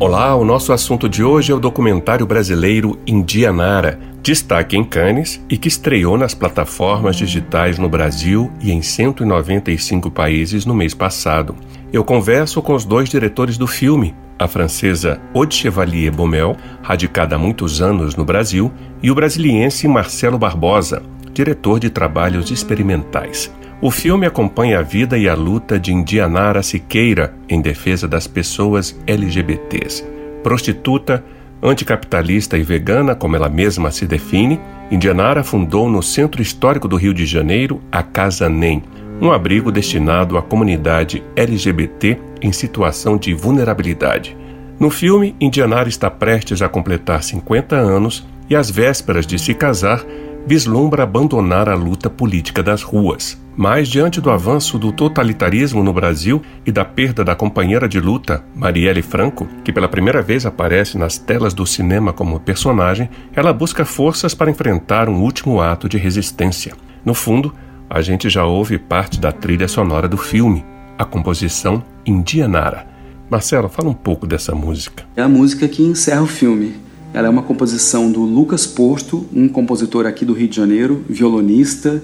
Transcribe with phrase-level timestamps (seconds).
[0.00, 5.58] Olá, o nosso assunto de hoje é o documentário brasileiro Indianara, destaque em Cannes e
[5.58, 11.56] que estreou nas plataformas digitais no Brasil e em 195 países no mês passado.
[11.92, 17.38] Eu converso com os dois diretores do filme, a francesa Aude Chevalier Baumel, radicada há
[17.38, 18.70] muitos anos no Brasil,
[19.02, 23.52] e o brasiliense Marcelo Barbosa, diretor de trabalhos experimentais.
[23.80, 28.98] O filme acompanha a vida e a luta de Indianara Siqueira em defesa das pessoas
[29.06, 30.04] LGBTs.
[30.42, 31.24] Prostituta,
[31.62, 34.58] anticapitalista e vegana, como ela mesma se define,
[34.90, 38.82] Indianara fundou no Centro Histórico do Rio de Janeiro a Casa NEM,
[39.20, 44.36] um abrigo destinado à comunidade LGBT em situação de vulnerabilidade.
[44.80, 50.04] No filme, Indianara está prestes a completar 50 anos e, às vésperas de se casar,
[50.46, 53.38] vislumbra abandonar a luta política das ruas.
[53.56, 58.44] Mas, diante do avanço do totalitarismo no Brasil e da perda da companheira de luta,
[58.54, 63.84] Marielle Franco, que pela primeira vez aparece nas telas do cinema como personagem, ela busca
[63.84, 66.74] forças para enfrentar um último ato de resistência.
[67.04, 67.52] No fundo,
[67.90, 70.64] a gente já ouve parte da trilha sonora do filme,
[70.96, 72.86] a composição Indianara.
[73.28, 75.04] Marcelo, fala um pouco dessa música.
[75.16, 76.87] É a música que encerra o filme.
[77.12, 82.02] Ela é uma composição do Lucas Porto, um compositor aqui do Rio de Janeiro, violonista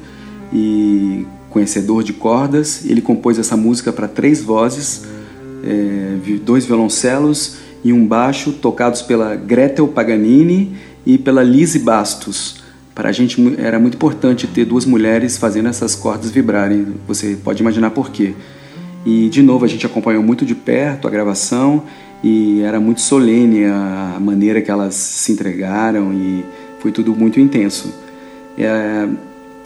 [0.52, 2.84] e conhecedor de cordas.
[2.84, 5.04] Ele compôs essa música para três vozes,
[5.62, 12.62] é, dois violoncelos e um baixo, tocados pela Gretel Paganini e pela Lise Bastos.
[12.94, 16.94] Para a gente era muito importante ter duas mulheres fazendo essas cordas vibrarem.
[17.06, 18.34] Você pode imaginar por quê.
[19.04, 21.82] E de novo a gente acompanhou muito de perto a gravação
[22.24, 26.42] e era muito solene a maneira que elas se entregaram e
[26.78, 27.94] foi tudo muito intenso.
[28.56, 29.06] É,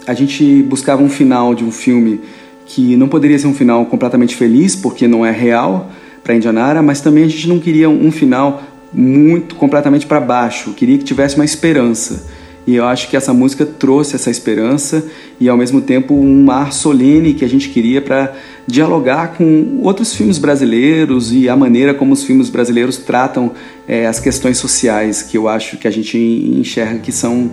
[0.05, 2.19] a gente buscava um final de um filme
[2.65, 5.89] que não poderia ser um final completamente feliz, porque não é real
[6.21, 10.97] para Indianara, mas também a gente não queria um final muito completamente para baixo, queria
[10.97, 12.27] que tivesse uma esperança.
[12.69, 15.03] E eu acho que essa música trouxe essa esperança
[15.39, 18.35] e ao mesmo tempo um ar solene que a gente queria para
[18.67, 23.53] dialogar com outros filmes brasileiros e a maneira como os filmes brasileiros tratam
[23.87, 27.49] é, as questões sociais que eu acho que a gente enxerga que são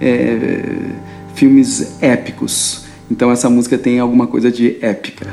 [0.00, 0.62] é,
[1.34, 2.86] filmes épicos.
[3.10, 5.26] Então essa música tem alguma coisa de épica.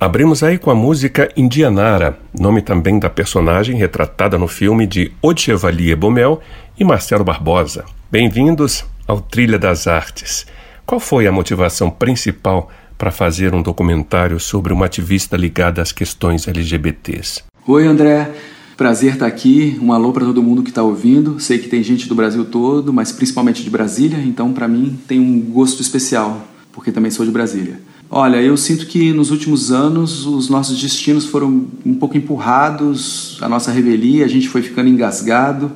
[0.00, 5.40] Abrimos aí com a música Indianara, nome também da personagem retratada no filme de Ode
[5.40, 6.40] Chevalier Baumel
[6.78, 7.84] e Marcelo Barbosa.
[8.08, 10.46] Bem-vindos ao Trilha das Artes.
[10.86, 16.46] Qual foi a motivação principal para fazer um documentário sobre uma ativista ligada às questões
[16.46, 17.42] LGBTs?
[17.66, 18.30] Oi, André.
[18.76, 19.80] Prazer estar aqui.
[19.82, 21.40] Um alô para todo mundo que está ouvindo.
[21.40, 25.18] Sei que tem gente do Brasil todo, mas principalmente de Brasília, então para mim tem
[25.18, 27.87] um gosto especial, porque também sou de Brasília.
[28.10, 33.48] Olha, eu sinto que nos últimos anos os nossos destinos foram um pouco empurrados, a
[33.50, 35.70] nossa revelia, a gente foi ficando engasgado.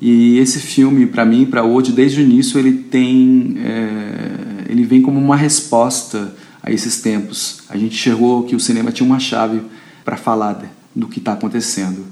[0.00, 5.02] E esse filme, para mim, para hoje, desde o início, ele tem, é, ele vem
[5.02, 7.62] como uma resposta a esses tempos.
[7.68, 9.60] A gente enxergou que o cinema tinha uma chave
[10.04, 10.64] para falar
[10.96, 12.04] do que está acontecendo.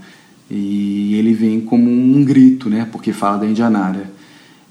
[0.50, 2.86] E ele vem como um grito, né?
[2.92, 4.12] Porque fala da Indianara.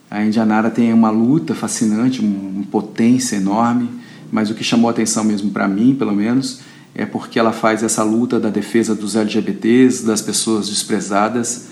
[0.09, 4.00] A Indianara tem uma luta fascinante, uma potência enorme,
[4.31, 6.62] mas o que chamou atenção mesmo para mim, pelo menos,
[6.95, 11.68] é porque ela faz essa luta da defesa dos LGBTs, das pessoas desprezadas,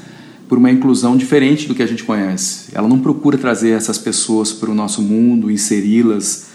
[0.47, 2.71] por uma inclusão diferente do que a gente conhece.
[2.73, 6.47] Ela não procura trazer essas pessoas para o nosso mundo, inseri-las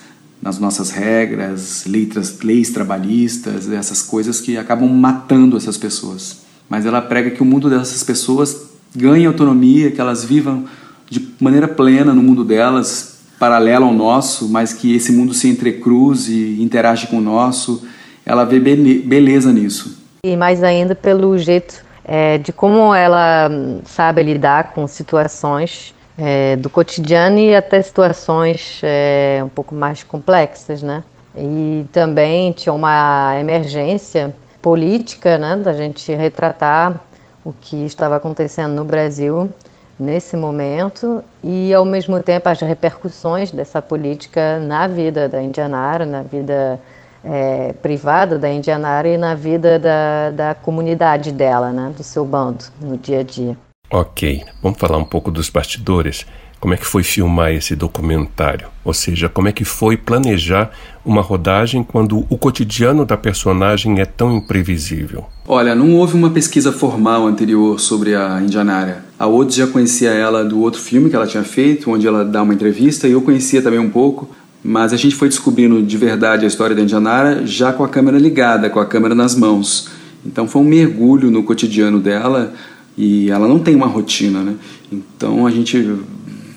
[0.43, 7.01] nas nossas regras, leis, leis trabalhistas, essas coisas que acabam matando essas pessoas mas ela
[7.01, 8.65] prega que o mundo dessas pessoas
[8.95, 10.65] ganhe autonomia, que elas vivam
[11.09, 16.33] de maneira plena no mundo delas, paralelo ao nosso, mas que esse mundo se entrecruze
[16.33, 17.87] e interage com o nosso.
[18.25, 20.03] Ela vê beleza nisso.
[20.25, 23.51] E mais ainda pelo jeito é, de como ela
[23.85, 30.83] sabe lidar com situações é, do cotidiano e até situações é, um pouco mais complexas,
[30.83, 31.03] né?
[31.37, 36.99] E também tinha uma emergência política, né, da gente retratar
[37.45, 39.51] o que estava acontecendo no Brasil
[39.99, 46.23] nesse momento e, ao mesmo tempo, as repercussões dessa política na vida da Indianara, na
[46.23, 46.81] vida
[47.25, 52.65] é, privada da Indianara e na vida da, da comunidade dela, né, do seu bando,
[52.81, 53.57] no dia a dia.
[53.91, 56.27] Ok, vamos falar um pouco dos bastidores
[56.65, 58.69] como é que foi filmar esse documentário?
[58.83, 60.71] Ou seja, como é que foi planejar
[61.05, 65.27] uma rodagem quando o cotidiano da personagem é tão imprevisível?
[65.47, 69.05] Olha, não houve uma pesquisa formal anterior sobre a Indianara.
[69.19, 72.43] A Odes já conhecia ela do outro filme que ela tinha feito, onde ela dá
[72.43, 74.35] uma entrevista, e eu conhecia também um pouco,
[74.65, 78.17] mas a gente foi descobrindo de verdade a história da Indianara já com a câmera
[78.17, 79.91] ligada, com a câmera nas mãos.
[80.25, 82.55] Então foi um mergulho no cotidiano dela
[82.97, 84.55] e ela não tem uma rotina, né?
[84.91, 85.77] Então a gente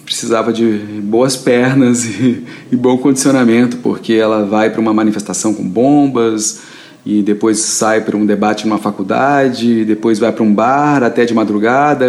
[0.08, 0.64] precisava de
[1.04, 6.62] boas pernas e, e bom condicionamento, porque ela vai para uma manifestação com bombas
[7.06, 11.34] e depois sai para um debate numa faculdade, depois vai para um bar até de
[11.34, 12.06] madrugada,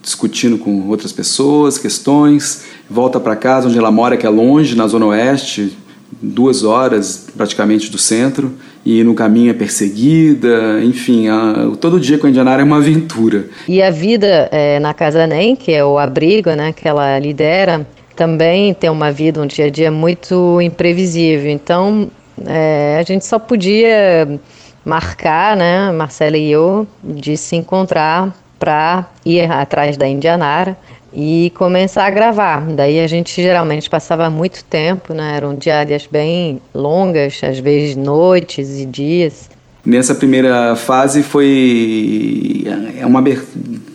[0.00, 4.86] discutindo com outras pessoas, questões, volta para casa onde ela mora, que é longe, na
[4.86, 5.76] zona oeste,
[6.22, 12.26] duas horas praticamente do centro e no caminho é perseguida, enfim, a, todo dia com
[12.26, 13.46] a Indianara é uma aventura.
[13.68, 17.86] E a vida é, na Casa NEM, que é o abrigo né, que ela lidera,
[18.16, 21.50] também tem uma vida, um dia a dia muito imprevisível.
[21.50, 22.10] Então,
[22.46, 24.40] é, a gente só podia
[24.84, 30.76] marcar, né, Marcela e eu, de se encontrar para ir atrás da Indianara
[31.14, 32.66] e começar a gravar.
[32.74, 35.36] Daí a gente geralmente passava muito tempo, né?
[35.36, 39.50] Eram diárias bem longas, às vezes noites e dias.
[39.84, 42.64] Nessa primeira fase foi
[42.98, 43.22] é uma,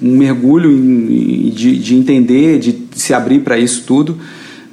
[0.01, 0.69] um mergulho
[1.51, 4.17] de, de entender, de se abrir para isso tudo.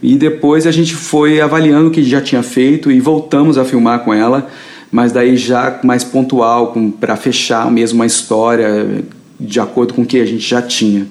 [0.02, 4.00] E depois a gente foi avaliando o que já tinha feito e voltamos a filmar
[4.00, 4.48] com ela,
[4.90, 9.02] mas daí já mais pontual, para fechar mesmo uma história
[9.40, 11.06] de acordo com o que a gente já tinha.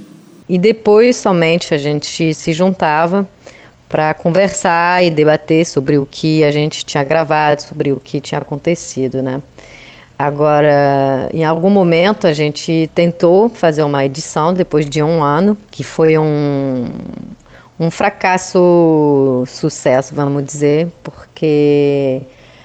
[0.53, 3.27] E depois somente a gente se juntava
[3.89, 8.39] para conversar e debater sobre o que a gente tinha gravado, sobre o que tinha
[8.39, 9.41] acontecido, né?
[10.17, 15.83] Agora, em algum momento a gente tentou fazer uma edição depois de um ano, que
[15.83, 16.85] foi um,
[17.79, 22.21] um fracasso sucesso, vamos dizer, porque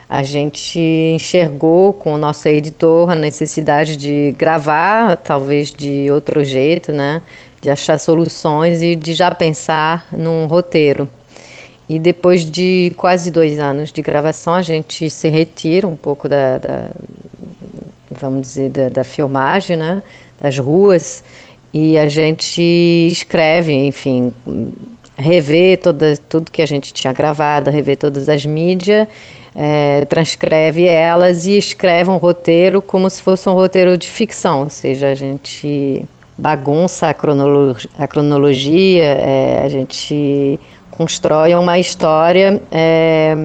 [0.07, 6.93] a gente enxergou com o nosso editor a necessidade de gravar, talvez de outro jeito,
[6.93, 7.23] né?
[7.61, 11.09] De achar soluções e de já pensar num roteiro.
[11.89, 16.59] E depois de quase dois anos de gravação, a gente se retira um pouco da,
[16.59, 16.91] da
[18.11, 20.03] vamos dizer, da, da, filmagem, né,
[20.41, 21.23] das ruas,
[21.73, 22.63] e a gente
[23.11, 24.33] escreve, enfim,
[25.17, 29.07] revê toda, tudo que a gente tinha gravado, revê todas as mídias,
[29.55, 34.71] é, transcreve elas e escreve um roteiro como se fosse um roteiro de ficção, ou
[34.71, 36.07] seja, a gente
[36.39, 40.59] bagunça a, cronologia, a cronologia é, a gente
[40.91, 43.37] constrói uma história é,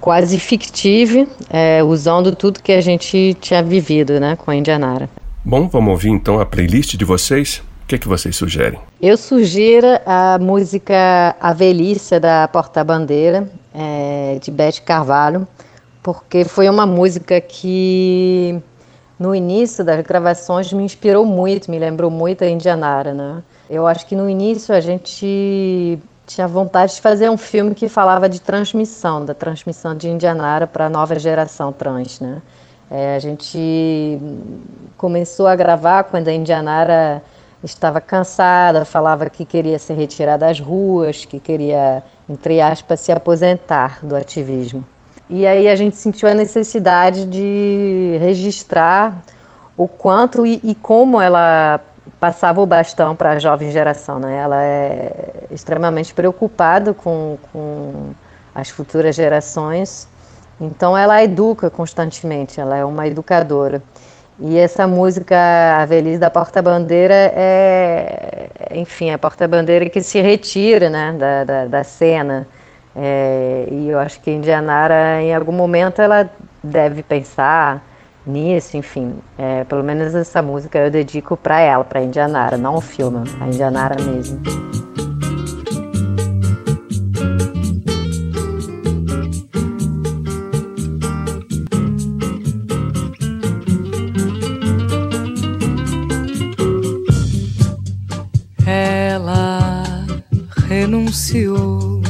[0.00, 5.08] quase fictível, é, usando tudo que a gente tinha vivido né, com a Indianara.
[5.44, 7.62] Bom, vamos ouvir então a playlist de vocês.
[7.84, 8.80] O que, é que vocês sugerem?
[9.00, 15.46] Eu sugiro a música A Velhice da Porta-Bandeira, é, de Beth Carvalho,
[16.02, 18.58] porque foi uma música que
[19.18, 23.42] no início das gravações me inspirou muito, me lembrou muito a Indianara, né?
[23.70, 28.28] Eu acho que no início a gente tinha vontade de fazer um filme que falava
[28.28, 32.42] de transmissão, da transmissão de Indianara para a nova geração trans, né?
[32.90, 34.18] É, a gente
[34.96, 37.22] começou a gravar quando a Indianara
[37.62, 44.04] estava cansada, falava que queria se retirar das ruas, que queria, entre aspas, se aposentar
[44.04, 44.84] do ativismo.
[45.28, 49.22] E aí a gente sentiu a necessidade de registrar
[49.76, 51.80] o quanto e, e como ela
[52.20, 54.18] passava o bastão para a jovem geração.
[54.18, 54.36] Né?
[54.36, 58.14] Ela é extremamente preocupada com, com
[58.54, 60.06] as futuras gerações,
[60.60, 63.82] então ela educa constantemente, ela é uma educadora.
[64.38, 65.36] E essa música,
[65.80, 71.84] A Velhice da Porta-Bandeira, é, enfim, a porta-bandeira que se retira né, da, da, da
[71.84, 72.46] cena.
[72.96, 76.30] É, e eu acho que Indianara, em algum momento, ela
[76.62, 77.82] deve pensar
[78.26, 79.14] nisso, enfim.
[79.36, 83.46] É, pelo menos essa música eu dedico para ela, para Indianara, não o filme, a
[83.46, 84.40] Indianara mesmo.
[100.84, 102.03] renunciou.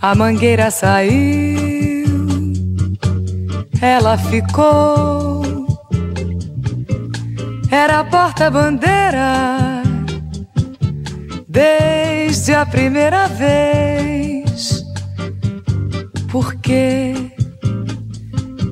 [0.00, 2.06] A mangueira saiu,
[3.80, 5.66] ela ficou.
[7.70, 9.82] Era a porta-bandeira
[11.48, 14.84] desde a primeira vez.
[16.30, 17.14] Porque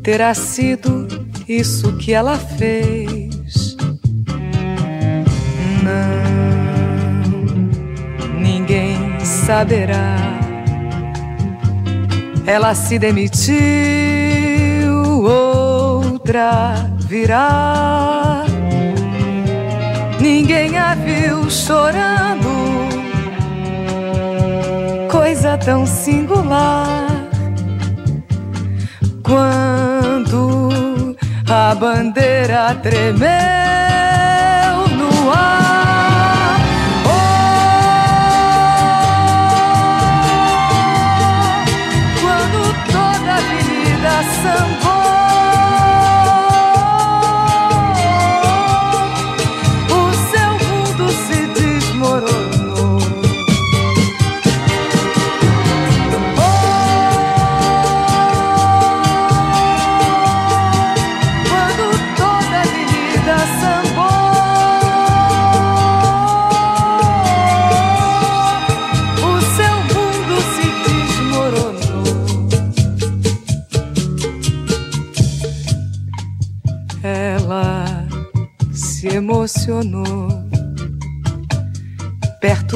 [0.04, 1.08] terá sido
[1.48, 3.76] isso que ela fez?
[5.82, 6.26] Não
[9.46, 10.35] saberá.
[12.46, 13.54] Ela se demitiu,
[15.24, 18.44] outra virá.
[20.20, 22.48] Ninguém a viu chorando,
[25.10, 27.06] coisa tão singular.
[29.24, 31.16] Quando
[31.48, 33.85] a bandeira tremeu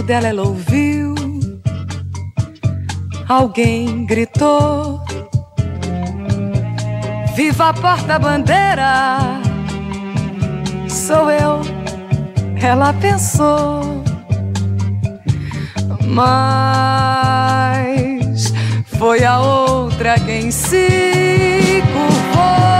[0.00, 1.14] Perto dela ela ouviu.
[3.28, 5.02] Alguém gritou:
[7.34, 9.18] Viva a porta-bandeira!
[10.88, 11.60] Sou eu,
[12.62, 14.02] ela pensou.
[16.06, 17.34] Mas
[18.98, 22.79] foi a outra quem se curvou.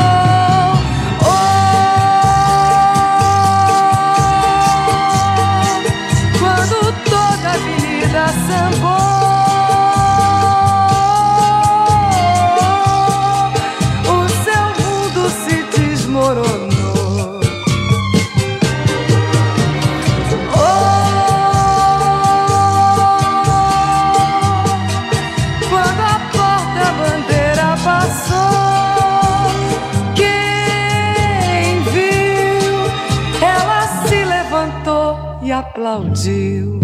[35.91, 36.79] Aplaudiu.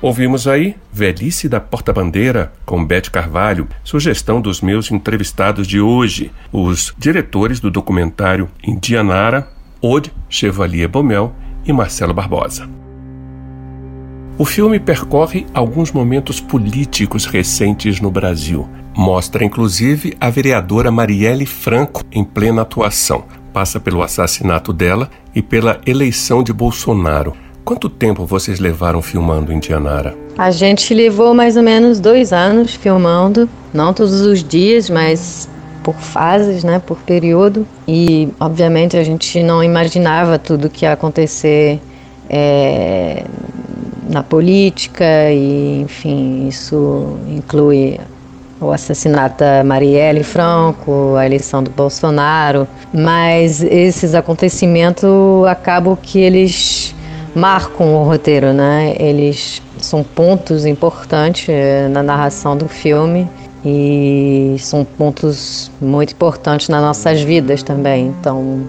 [0.00, 6.92] Ouvimos aí Velhice da Porta-Bandeira com Beth Carvalho, sugestão dos meus entrevistados de hoje, os
[6.98, 9.48] diretores do documentário Indianara,
[9.80, 11.32] Ode Chevalier Bomel
[11.66, 12.68] e Marcelo Barbosa.
[14.38, 18.68] O filme percorre alguns momentos políticos recentes no Brasil.
[18.96, 23.24] Mostra inclusive a vereadora Marielle Franco em plena atuação.
[23.52, 27.34] Passa pelo assassinato dela e pela eleição de Bolsonaro.
[27.64, 30.16] Quanto tempo vocês levaram filmando Indianara?
[30.36, 35.48] A gente levou mais ou menos dois anos filmando, não todos os dias, mas
[35.82, 37.66] por fases, né, por período.
[37.86, 41.80] E obviamente a gente não imaginava tudo que ia acontecer
[42.28, 43.24] é,
[44.08, 47.98] na política e, enfim, isso inclui
[48.60, 55.10] o assassinato da Marielle Franco, a eleição do Bolsonaro, mas esses acontecimentos
[55.48, 56.94] acabam que eles
[57.34, 58.94] marcam o roteiro, né?
[58.98, 63.28] Eles são pontos importantes eh, na narração do filme
[63.64, 68.06] e são pontos muito importantes nas nossas vidas também.
[68.18, 68.68] Então,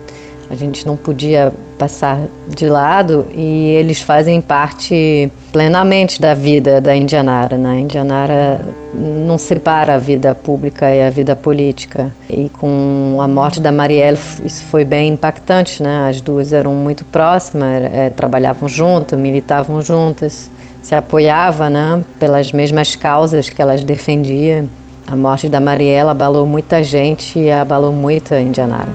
[0.50, 6.96] a gente não podia passar de lado e eles fazem parte plenamente da vida da
[6.96, 7.58] Indianara.
[7.58, 7.70] Né?
[7.70, 8.62] A Indianara
[8.94, 12.14] não separa a vida pública e a vida política.
[12.30, 15.82] E com a morte da Marielle, isso foi bem impactante.
[15.82, 16.08] Né?
[16.08, 20.52] As duas eram muito próximas, é, trabalhavam juntas, militavam juntas,
[20.84, 22.04] se apoiavam né?
[22.20, 24.70] pelas mesmas causas que elas defendiam.
[25.06, 28.90] A morte da Marielle abalou muita gente e abalou muito a Indianara.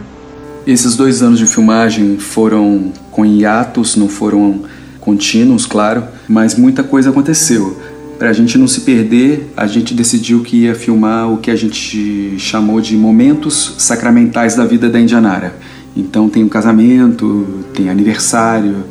[0.66, 4.62] Esses dois anos de filmagem foram com hiatos, não foram
[5.00, 7.78] contínuos, claro, mas muita coisa aconteceu.
[8.18, 11.56] Para a gente não se perder, a gente decidiu que ia filmar o que a
[11.56, 15.54] gente chamou de momentos sacramentais da vida da Indianara.
[15.96, 18.84] Então tem o casamento, tem aniversário,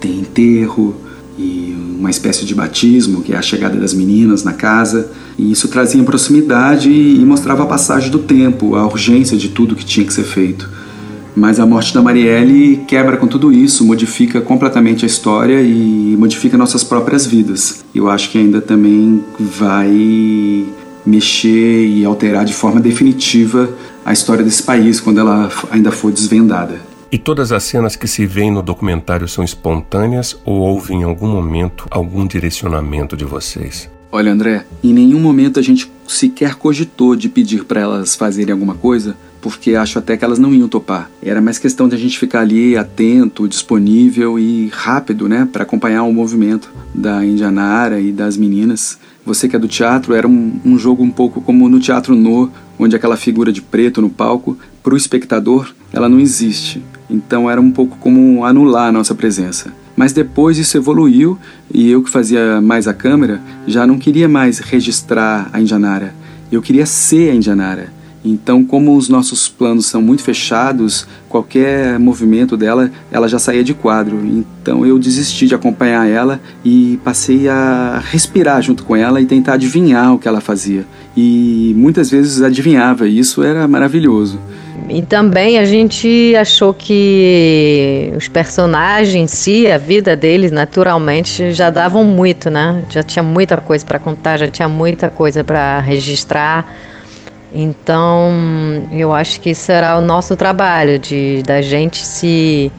[0.00, 0.94] tem enterro
[2.04, 5.10] uma espécie de batismo, que é a chegada das meninas na casa.
[5.38, 9.84] E isso trazia proximidade e mostrava a passagem do tempo, a urgência de tudo que
[9.84, 10.68] tinha que ser feito.
[11.34, 16.56] Mas a morte da Marielle quebra com tudo isso, modifica completamente a história e modifica
[16.56, 17.82] nossas próprias vidas.
[17.92, 20.66] Eu acho que ainda também vai
[21.04, 23.68] mexer e alterar de forma definitiva
[24.04, 26.93] a história desse país quando ela ainda for desvendada.
[27.14, 31.28] E todas as cenas que se veem no documentário são espontâneas ou houve em algum
[31.28, 33.88] momento algum direcionamento de vocês?
[34.10, 38.74] Olha, André, em nenhum momento a gente sequer cogitou de pedir para elas fazerem alguma
[38.74, 41.08] coisa, porque acho até que elas não iam topar.
[41.22, 46.02] Era mais questão de a gente ficar ali atento, disponível e rápido, né, para acompanhar
[46.02, 48.98] o movimento da Indianara e das meninas.
[49.24, 52.50] Você que é do teatro, era um, um jogo um pouco como no teatro no,
[52.78, 56.82] onde aquela figura de preto no palco, para o espectador, ela não existe.
[57.08, 59.72] Então era um pouco como anular a nossa presença.
[59.96, 61.38] Mas depois isso evoluiu
[61.72, 66.14] e eu que fazia mais a câmera já não queria mais registrar a Indianara.
[66.50, 67.92] Eu queria ser a Indianara.
[68.24, 73.74] Então, como os nossos planos são muito fechados, qualquer movimento dela, ela já saía de
[73.74, 74.18] quadro.
[74.24, 79.54] Então, eu desisti de acompanhar ela e passei a respirar junto com ela e tentar
[79.54, 80.86] adivinhar o que ela fazia.
[81.14, 84.38] E muitas vezes adivinhava, e isso era maravilhoso.
[84.88, 91.70] E também a gente achou que os personagens em si, a vida deles, naturalmente, já
[91.70, 92.82] davam muito, né?
[92.90, 96.66] Já tinha muita coisa para contar, já tinha muita coisa para registrar
[97.54, 98.32] então,
[98.90, 102.72] eu acho que será o nosso trabalho de da gente se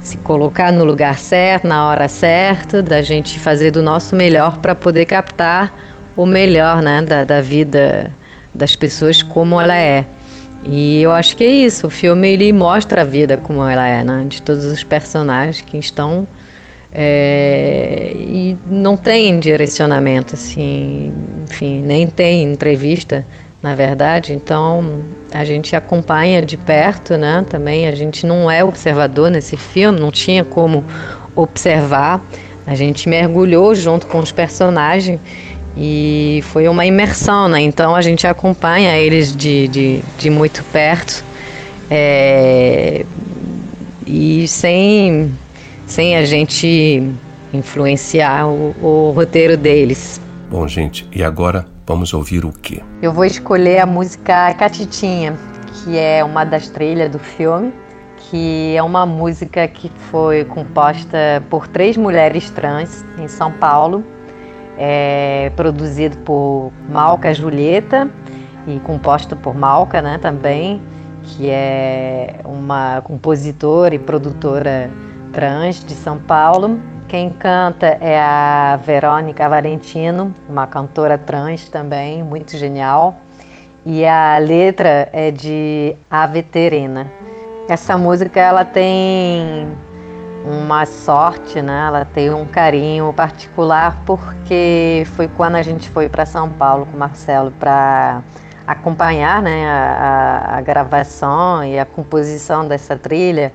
[0.00, 4.74] se colocar no lugar certo, na hora certa, da gente fazer do nosso melhor para
[4.74, 5.72] poder captar
[6.14, 8.12] o melhor, né, da, da vida
[8.54, 10.04] das pessoas como ela é.
[10.62, 11.86] E eu acho que é isso.
[11.86, 15.78] O filme ele mostra a vida como ela é, né, de todos os personagens que
[15.78, 16.26] estão
[16.92, 21.12] é, e não tem direcionamento assim,
[21.44, 23.26] enfim, nem tem entrevista
[23.64, 24.34] na verdade.
[24.34, 25.00] Então
[25.32, 27.42] a gente acompanha de perto, né?
[27.48, 30.84] Também a gente não é observador nesse filme, não tinha como
[31.34, 32.22] observar.
[32.66, 35.18] A gente mergulhou junto com os personagens
[35.74, 37.62] e foi uma imersão, né?
[37.62, 41.24] Então a gente acompanha eles de, de, de muito perto
[41.90, 43.06] é,
[44.06, 45.32] e sem,
[45.86, 47.02] sem a gente
[47.50, 50.20] influenciar o, o roteiro deles.
[50.50, 52.82] Bom, gente, e agora Vamos ouvir o quê?
[53.02, 55.36] Eu vou escolher a música Catitinha,
[55.74, 57.74] que é uma das trilhas do filme,
[58.16, 64.02] que é uma música que foi composta por três mulheres trans em São Paulo,
[64.78, 68.10] é produzido por Malca Julieta
[68.66, 70.80] e composta por Malca, né, também,
[71.22, 74.90] que é uma compositora e produtora
[75.34, 76.80] trans de São Paulo.
[77.14, 83.14] Quem canta é a Verônica Valentino, uma cantora trans também, muito genial.
[83.86, 87.06] E a letra é de Ave Terena.
[87.68, 89.68] Essa música ela tem
[90.44, 91.84] uma sorte, né?
[91.86, 96.96] Ela tem um carinho particular porque foi quando a gente foi para São Paulo com
[96.96, 98.24] o Marcelo para
[98.66, 103.52] acompanhar, né, a, a, gravação e a composição dessa trilha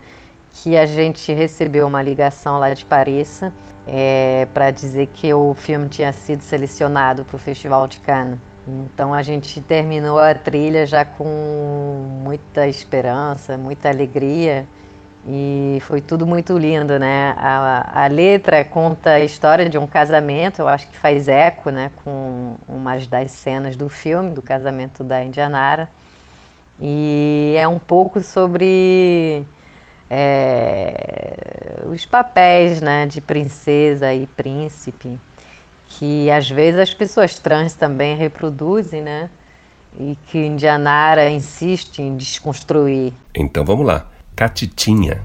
[0.61, 3.41] que a gente recebeu uma ligação lá de Paris
[3.87, 8.37] é, para dizer que o filme tinha sido selecionado para o Festival de Cannes.
[8.67, 11.25] Então a gente terminou a trilha já com
[12.23, 14.67] muita esperança, muita alegria
[15.25, 17.33] e foi tudo muito lindo, né?
[17.37, 21.91] A, a, letra conta a história de um casamento, eu acho que faz eco, né,
[22.03, 25.89] com umas das cenas do filme, do casamento da Indianara.
[26.79, 29.45] E é um pouco sobre
[30.09, 35.19] é, os papéis, né, de princesa e príncipe,
[35.87, 39.29] que às vezes as pessoas trans também reproduzem, né?
[39.99, 43.13] E que Indianara insiste em desconstruir.
[43.35, 44.07] Então vamos lá.
[44.35, 45.23] Catitinha.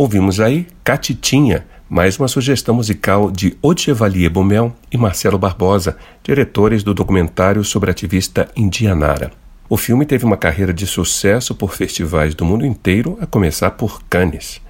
[0.00, 6.94] Ouvimos aí Catitinha, mais uma sugestão musical de Odchevalier Bomel e Marcelo Barbosa, diretores do
[6.94, 9.30] documentário sobre a ativista Indianara.
[9.68, 14.02] O filme teve uma carreira de sucesso por festivais do mundo inteiro, a começar por
[14.08, 14.62] Cannes.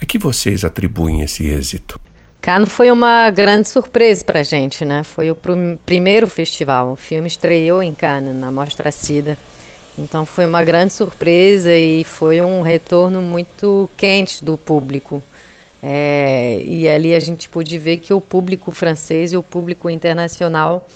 [0.00, 2.00] A que vocês atribuem esse êxito?
[2.40, 5.02] Cannes foi uma grande surpresa para a gente, né?
[5.02, 5.50] Foi o pr
[5.84, 6.92] primeiro festival.
[6.92, 9.36] O filme estreou em Cannes, na Mostra Cida.
[9.98, 15.20] Então foi uma grande surpresa e foi um retorno muito quente do público.
[15.82, 20.86] É, e ali a gente pôde ver que o público francês e o público internacional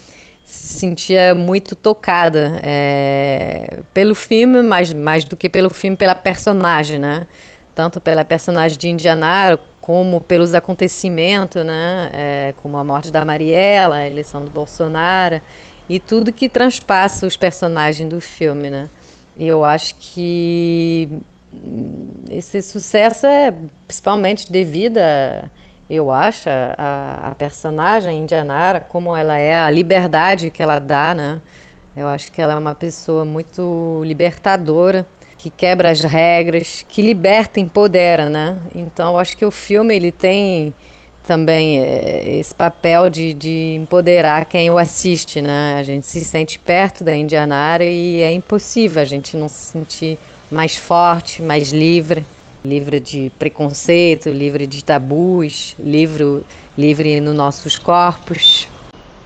[0.44, 6.98] se sentia muito tocada é, pelo filme, mais, mais do que pelo filme, pela personagem,
[6.98, 7.26] né?
[7.74, 12.10] Tanto pela personagem de Indianaro, como pelos acontecimentos, né?
[12.12, 15.40] É, como a morte da Mariela, a eleição do Bolsonaro
[15.92, 18.88] e tudo que transpassa os personagens do filme, né?
[19.36, 21.06] E eu acho que
[22.30, 23.52] esse sucesso é
[23.86, 25.50] principalmente devido, a,
[25.90, 31.42] eu acho, a, a personagem Indianara, como ela é, a liberdade que ela dá, né?
[31.94, 37.60] Eu acho que ela é uma pessoa muito libertadora, que quebra as regras, que liberta,
[37.60, 38.56] empodera, né?
[38.74, 40.72] Então, eu acho que o filme ele tem
[41.26, 45.76] também é, esse papel de, de empoderar quem o assiste, né?
[45.78, 50.18] A gente se sente perto da Indianara e é impossível a gente não se sentir
[50.50, 52.24] mais forte, mais livre,
[52.64, 56.42] livre de preconceito, livre de tabus, livre,
[56.76, 58.68] livre nos nossos corpos.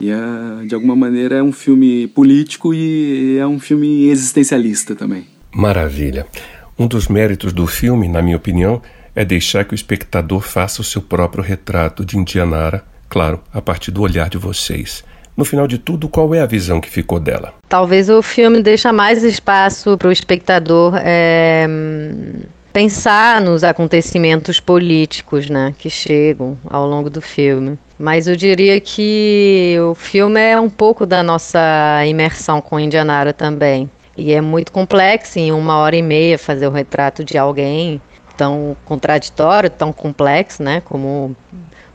[0.01, 5.27] E é, de alguma maneira é um filme político e é um filme existencialista também.
[5.55, 6.27] Maravilha.
[6.79, 8.83] Um dos méritos do filme, na minha opinião,
[9.17, 13.91] é deixar que o espectador faça o seu próprio retrato de Indianara, claro, a partir
[13.91, 15.03] do olhar de vocês.
[15.35, 17.55] No final de tudo, qual é a visão que ficou dela?
[17.69, 21.67] Talvez o filme deixe mais espaço para o espectador é,
[22.73, 27.79] pensar nos acontecimentos políticos né, que chegam ao longo do filme.
[27.99, 33.91] Mas eu diria que o filme é um pouco da nossa imersão com Indianara também.
[34.17, 38.01] E é muito complexo em uma hora e meia fazer o retrato de alguém
[38.37, 41.35] tão contraditório, tão complexo, né, como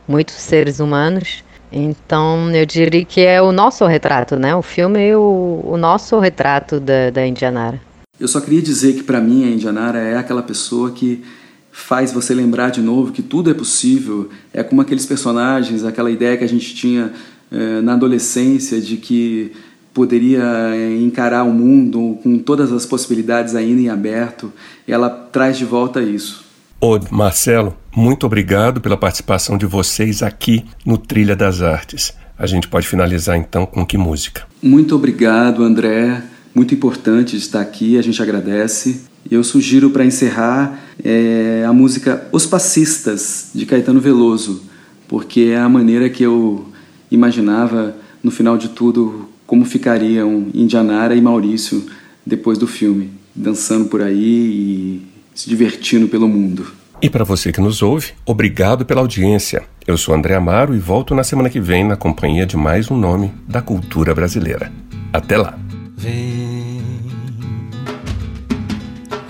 [0.08, 1.44] muitos seres humanos.
[1.72, 4.54] Então, eu diria que é o nosso retrato, né?
[4.54, 7.80] O filme é o, o nosso retrato da, da Indianara.
[8.20, 11.24] Eu só queria dizer que, para mim, a Indianara é aquela pessoa que
[11.72, 14.30] faz você lembrar de novo que tudo é possível.
[14.54, 17.14] É como aqueles personagens, aquela ideia que a gente tinha
[17.50, 19.54] é, na adolescência de que
[19.94, 24.52] poderia é, encarar o mundo com todas as possibilidades ainda em aberto.
[24.88, 26.46] Ela traz de volta isso.
[26.80, 32.14] Ô, Marcelo, muito obrigado pela participação de vocês aqui no Trilha das Artes.
[32.38, 34.48] A gente pode finalizar então com que música?
[34.64, 36.24] Muito obrigado, André.
[36.56, 39.02] Muito importante estar aqui, a gente agradece.
[39.30, 44.64] Eu sugiro para encerrar é, a música Os Passistas, de Caetano Veloso,
[45.08, 46.66] porque é a maneira que eu
[47.12, 51.86] imaginava, no final de tudo, como ficariam Indianara e Maurício
[52.26, 55.02] depois do filme, dançando por aí e
[55.36, 56.66] se divertindo pelo mundo.
[57.02, 59.64] E para você que nos ouve, obrigado pela audiência.
[59.86, 62.96] Eu sou André Amaro e volto na semana que vem na companhia de mais um
[62.96, 64.72] nome da cultura brasileira.
[65.12, 65.60] Até lá!
[65.98, 66.82] Vem,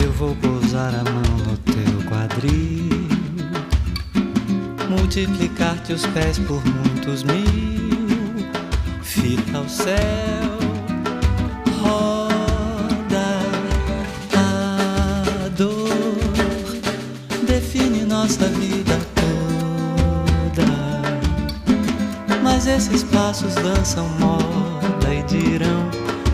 [0.03, 3.07] eu vou pousar a mão no teu quadril,
[4.87, 7.80] multiplicar-te os pés por muitos mil,
[9.11, 10.57] fita ao céu,
[11.81, 13.41] roda
[14.33, 15.89] a dor,
[17.45, 20.65] define nossa vida toda.
[22.41, 25.89] Mas esses passos dançam moda e dirão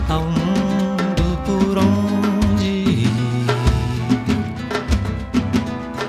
[0.08, 3.10] ao mundo por onde ir.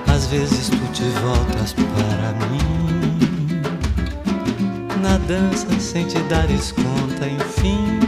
[0.08, 2.09] Às vezes tu te voltas para
[5.30, 8.00] dança sem te dares conta, enfim,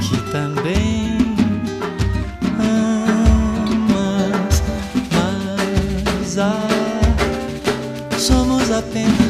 [0.00, 1.18] que também.
[3.74, 4.62] amas,
[5.12, 6.68] mas ah,
[8.16, 9.27] somos apenas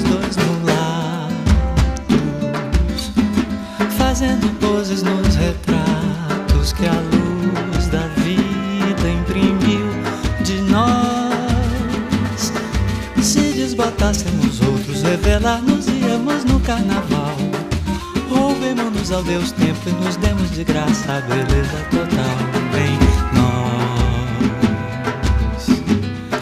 [19.19, 22.37] ao Deus tempo e nos demos de graça a beleza total.
[22.73, 22.97] Bem,
[23.35, 24.47] nós,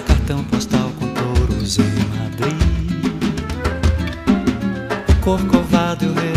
[0.06, 1.84] cartão postal com touros em
[2.18, 2.60] Madrid,
[5.24, 6.35] corcovado e o redentor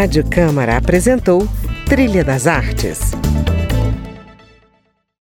[0.00, 1.46] Rádio Câmara apresentou
[1.84, 3.09] Trilha das Artes.